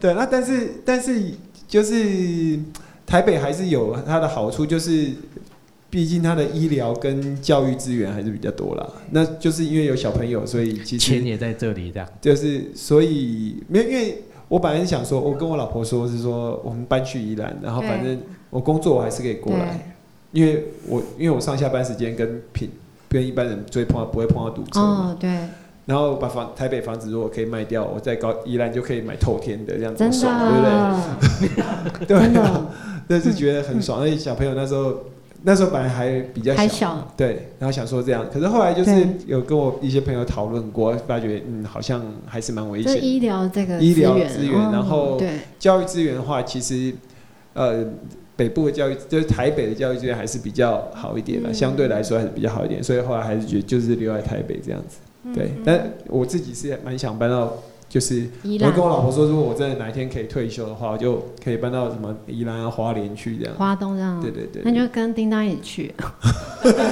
[0.00, 1.30] 对，那但是但是
[1.68, 2.58] 就是
[3.06, 5.12] 台北还是有它的好处，就是
[5.88, 8.86] 毕竟它的医疗跟教育资源还是比较多啦。
[9.12, 12.08] 那就是因为有小朋友，所以其实钱也在这里这样。
[12.20, 14.22] 就是所以没有因为。
[14.48, 18.16] 我本来是想说，我跟我老婆说是说我们搬去宜兰，然后反正
[18.48, 19.92] 我工作我还是可以过来，
[20.30, 22.70] 因为我因为我上下班时间跟平
[23.08, 25.28] 跟一般人就会碰到不会碰到堵车嘛，哦，对，
[25.86, 32.06] 然后把房台北房子如果可以卖掉，我在高宜兰就可以买透天的，这样真子爽，对不的，对？
[32.06, 32.66] 对真的啊，
[33.08, 34.00] 但是觉得很爽。
[34.00, 34.94] 而且小朋友那时候
[35.42, 42.92] 那时候本来还比较还小，小，对，然后想说这样，可是后来就是有跟我一些朋友讨论过，发觉嗯好像还是蛮危险。
[42.92, 46.92] 就是医疗这个医疗，资源哦然后对，教育资源的话，其实
[47.52, 47.84] 呃
[48.34, 54.98] 北部的教育就是台北的教育资源还是比较好一点的，嗯相对来说还是比较好一点，所以后来还是觉得就是留在台北这样子。
[55.34, 57.52] 对，嗯但我自己是蛮想搬到，
[57.88, 63.54] 就是我跟我老婆说，如果我真的哪一天可以退休的话，我就可以搬到什么宜兰啊、花莲去这样。
[63.56, 65.94] 花东这样，对对对那就跟叮当一起去，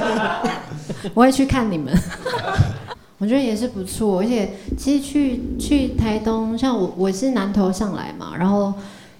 [1.13, 1.93] 我会去看你们。
[3.17, 8.73] 我觉得也是不错，而且其实去去台东，像我我是南投上来嘛，然后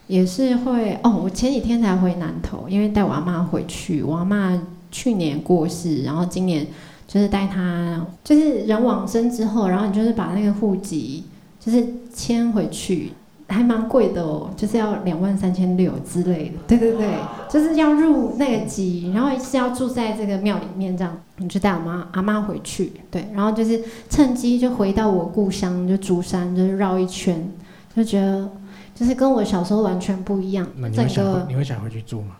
[0.08, 4.62] 也是会哦，我前几天才回南投，因为带我阿妈回去，我阿妈
[4.92, 6.68] 去年过世，然后今年
[7.08, 11.24] 就是带她，就是人往生之后，然后你就是把那个户籍
[11.65, 13.13] 就是迁回去，
[13.47, 16.60] 还蛮贵的哦，就是要两万三千六之类的。
[16.67, 17.08] 对对对，
[17.49, 21.17] 就是要入那个籍，然后是要住在这个庙里面这样。
[21.38, 27.51] 你就带我妈阿妈回去，对，然后就是趁机就回到我故乡，就竹山，就是绕一圈，
[27.95, 28.49] 就觉得
[28.93, 32.38] 就是跟我小时候完全不一样那，你会想你会想回去住吗？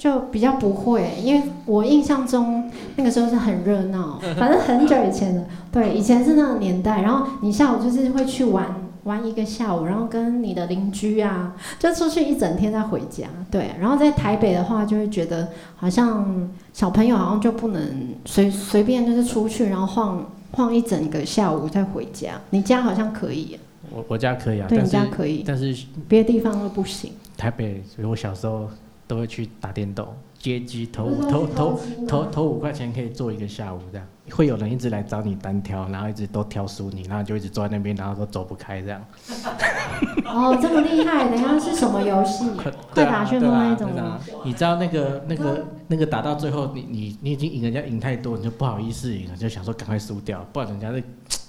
[0.00, 17.82] 就比较不会，因为我印象中那个时候是很热闹， 反正很久以前的，对，以前是那个年代，然后你下午就是会去玩玩一个下午，然后跟你的邻居啊，就出去一整天再回家，对，然后在台北的话就会觉得好像小朋友好像就不能
[18.24, 23.58] 随 随便就是出去，然后晃晃一整个下午再回家，你家好像可以，
[23.90, 25.76] 我我家可以啊，对，你家可以，但是
[26.08, 27.12] 别的地方都不行。
[27.36, 28.66] 台北，所以我小时候
[29.10, 30.06] 都会去打电动，
[30.38, 39.04] 接机投五投投投投投五块钱可以做一个下午这样，会有人一直来找你单挑，然后一直都挑输你，然后就一直坐在那边，然后都走不开这样。
[40.26, 41.28] 哦，这么厉害！
[41.28, 42.48] 等一下是什么游戏？
[42.94, 44.20] 快打旋风那一种吗？
[44.44, 50.92] 你知道那个那个那个打到最后，你你你已经赢人家赢太多，你就不好意思赢了，就想说赶快输掉，不然人家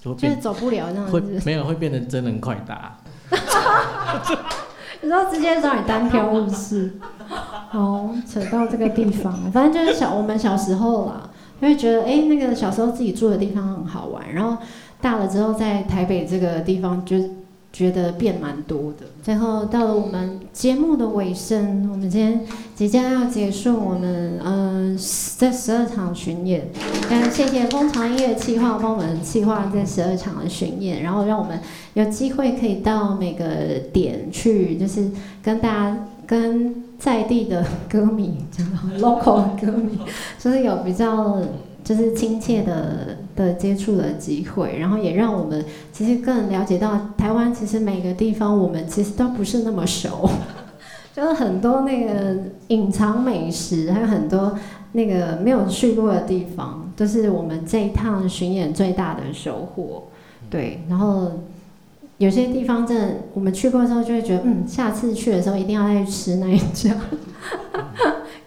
[0.02, 1.39] 就 就走不了那样会子。
[1.45, 2.97] 没有会变成真人快打。
[5.02, 6.94] 然后直接找你单挑是不是？
[7.70, 11.30] 好， 扯到这个地方，反正就是小我们小时候啦，
[11.62, 14.58] 因为觉得哎、诶那个小时候自己住的地方很好玩，然后
[15.00, 17.18] 大了之后在台北这个地方就
[17.73, 19.05] 觉得变蛮多的。
[19.23, 22.41] 最后到了我们节目的尾声，我们今天
[22.76, 24.99] 即将要结束我们嗯、呃、
[25.38, 26.67] 这十二场巡演，
[27.09, 31.59] 但谢谢蜂巢音乐企划帮我们企划这十二场的巡演，然后让我们
[31.93, 33.45] 有机会可以到每个
[33.93, 35.09] 点去，就是
[35.43, 38.65] 跟大家跟在地的歌迷，讲
[38.99, 39.97] local 的歌迷，
[40.39, 41.41] 就是有比较
[41.92, 50.30] 就是亲切的的接触的机会，然后也让我们其实更了解到台湾其实每个地方我们其实都不是那么熟，
[51.14, 52.38] 就是很多那个
[52.70, 54.58] 隐藏美食，还有很多
[54.94, 60.04] 那个没有去过的地方，都是我们这一趟巡演最大的收获。
[60.50, 61.30] 对，然后
[62.20, 66.96] 有些地方真的我们去过之后，就会觉得，嗯，下次去的时候一定要再去吃那一家。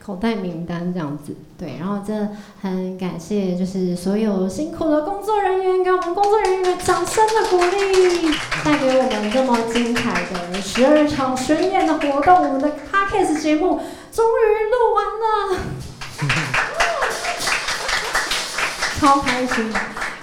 [0.04, 2.28] 口袋名单这样子，对，然后真的
[2.60, 8.28] 很感谢，就是所有辛苦的工作人员，给我们工作人员掌声的鼓励，
[8.62, 13.80] 带给我们这么精彩的十二场巡演的活动，我们的 podcast 节目
[14.12, 14.28] 终于
[14.68, 15.56] 录完了，
[19.00, 19.72] 超开心。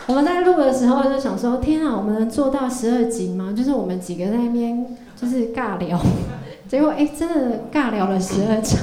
[0.05, 3.51] 我们在录的时候就想说，天啊，我们能做到十二集吗？
[3.57, 4.85] 就是我们几个在那边
[5.19, 5.99] 就是尬聊，
[6.69, 8.79] 结果哎、真的尬聊了十二场。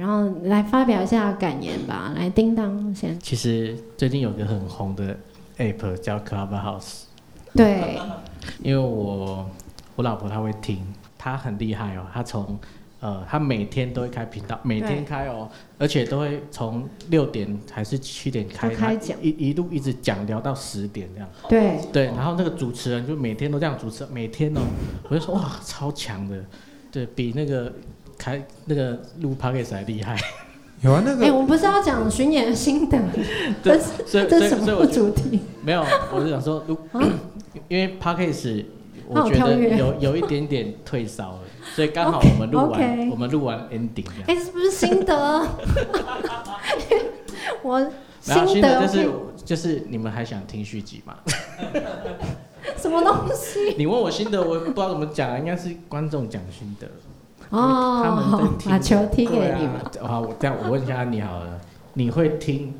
[0.00, 3.20] 然后来发表一下感言吧，来叮当先。
[3.20, 5.14] 其实最近有个很红的
[5.58, 7.02] app 叫 Clubhouse，
[7.52, 8.00] 对，
[8.62, 9.46] 因为我
[9.96, 10.82] 我老婆她会听，
[11.18, 12.58] 她很厉害哦，她从
[13.00, 15.46] 呃她每天都会开频道，每天开哦，
[15.76, 19.14] 而且都会从六点还是七点开，开讲。
[19.22, 21.28] 一一路一直讲聊到十点这样。
[21.46, 24.60] 对，对，然后那个主持人就每天都这样主持，每天哦，
[25.10, 26.42] 我就说哇，超强的，
[26.90, 27.70] 对比那个
[28.20, 30.14] 开那个录 podcast 还厉害。
[30.82, 32.98] 有啊，那个哎、个我们不是要讲巡演的心得，
[33.62, 35.40] 对这是所以这是什么主题？
[35.62, 37.00] 没有，我是想说，如啊
[37.68, 38.64] 因为 podcast
[39.08, 41.40] 我觉得有有有一点点退烧了，
[41.74, 44.06] 所以刚好我们录完我们录完 ending。
[44.26, 45.14] 哎、是不是心得？
[47.62, 47.80] 我
[48.24, 49.08] 然后心得就是
[49.44, 51.16] 就是你们还想听续集吗？
[52.76, 53.74] 什么东西？
[53.76, 56.88] 你问我心得，我不知道怎么讲啊，应该是观众讲心得。
[57.50, 59.76] 哦，他们在听把球踢给你们。
[60.02, 60.08] 啊。
[60.08, 61.60] 好，我这样我问一下你好了，
[61.94, 62.72] 你会听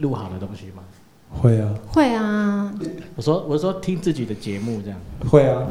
[0.00, 0.82] 录好的东西吗？
[1.32, 2.74] 会啊会啊，
[3.14, 4.98] 我说我说听自己的节目这样。
[5.30, 5.62] 会啊，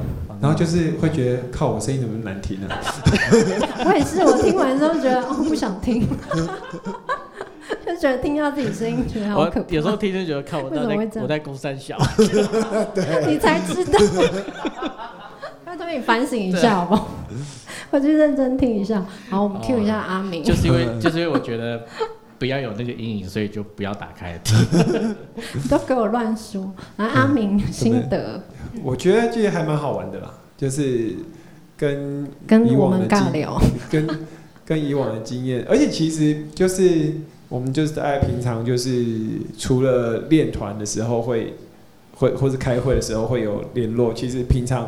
[0.41, 2.79] 然后就是会觉得靠我声音怎么那么难听啊？
[3.85, 6.07] 我也是，我听完之后觉得哦不想听，
[7.85, 9.69] 就觉得听到自己声音觉得好可怕。
[9.75, 11.97] 有时候听就觉得，靠我为什么会这样在我在攻山小。
[13.27, 13.99] 你才知道，
[15.89, 17.09] 拜托你反省一下好不好？
[17.89, 19.03] 我去认真听一下。
[19.29, 20.43] 好，我们 Q 一下阿明。
[20.43, 21.83] 就是因为 就是因为我觉得
[22.37, 24.55] 不要有那个阴影，所以就不要打开听。
[25.53, 26.71] 你 都给我乱说。
[26.97, 28.43] 来，阿明心得
[28.83, 31.15] 我觉得其实还蛮好玩的啦，就是
[31.75, 33.59] 跟跟我以往尬聊。
[33.89, 34.07] 跟
[34.63, 37.11] 跟以往的经验，而且其实就是
[37.47, 39.03] 我们就是在平常就是
[39.57, 41.55] 除了练团的时候会
[42.13, 44.87] 会或是开会的时候会有联络，其实平常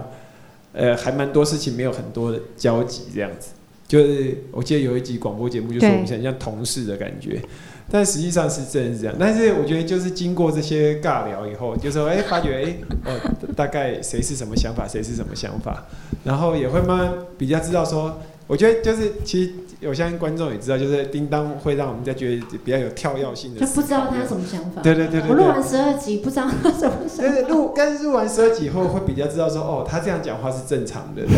[0.74, 3.52] 呃还蛮多事情没有很多的交集这样子。
[3.88, 7.42] 就是我记得有一集广播节目，就是我们很像同事的感觉，
[7.90, 9.14] 但实际上是真的是这样。
[9.20, 13.20] 但是我觉得就是经过这些尬聊以后，就说哎、发觉哎、哦
[13.54, 15.86] 大概谁是什么想法，谁是什么想法，
[16.24, 19.52] 然后也会慢慢比较知道说，我觉得就是其实
[19.88, 24.82] 我相信观众也知道，就是叮当会让我们在觉得比较有跳跃性的就，不知道他什么想法。
[24.82, 25.22] 对对对。
[25.28, 27.34] 我录完十二集，不知道他什么想法。
[27.34, 31.24] 对对，录，但是录完十二集以后，会比较知道说，哦，他这样讲话是正常的。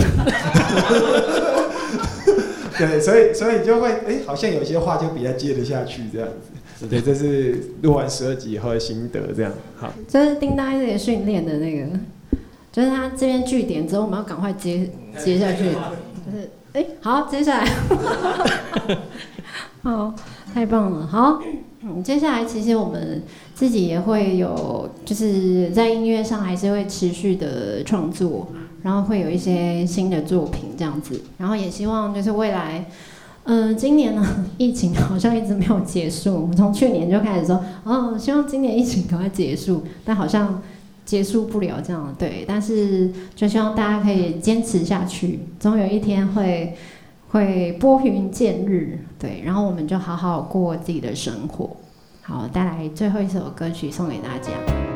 [2.77, 6.87] 对，所以所以就会，哎、好像有些话就比较接得下去这样子。
[6.89, 9.93] 对，这是录完十二集以后的心得，这样好。
[10.07, 11.85] 这是叮当一直训练的那个，
[12.71, 14.89] 就是他这边据点之后，我们要赶快接
[15.23, 15.65] 接下去。
[15.65, 17.67] 就是，哎、好，接下来，
[19.83, 20.11] 好，
[20.55, 21.39] 太棒了，好，
[21.81, 23.21] 嗯，接下来其实我们
[23.53, 28.47] 自己也会有，就是在音乐上还是会持续的创作，
[28.81, 32.85] 然后会有一些新的作品这样子，然后也希望就是未来。
[33.45, 34.25] 嗯，今年呢，
[34.57, 36.33] 疫情好像一直没有结束。
[36.41, 40.61] 我们从去年就开始说，哦，希望今年疫情赶快结束，但好像
[41.05, 42.13] 结束不了这样。
[42.17, 46.75] 对，但是就希望大家可以坚持下去，总有一天会
[47.29, 48.99] 会拨云见日。
[49.19, 51.75] 对，然后我们就好好过自己的生活。
[52.21, 54.92] 好，带来最后一首歌曲送给大家。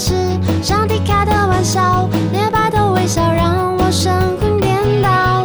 [0.00, 0.14] 是
[0.62, 5.44] 上帝开的玩笑，猎豹的微笑让我神魂颠倒，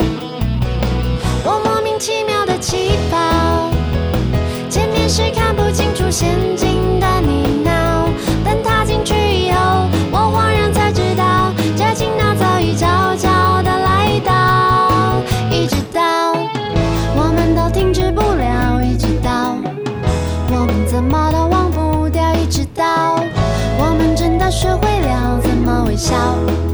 [1.44, 3.70] 我莫名其妙的起跑，
[4.70, 6.75] 见面时看不清楚陷阱。
[25.96, 26.65] 笑。